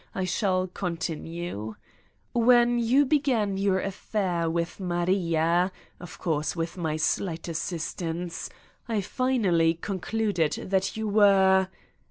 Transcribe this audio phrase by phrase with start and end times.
[0.15, 1.75] I shall continue.
[2.33, 5.71] When you be gan your affair with Maria...
[5.99, 8.49] of course with my slight assistance...
[8.89, 11.67] I finally concluded that you were